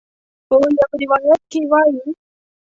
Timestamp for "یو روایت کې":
0.77-1.61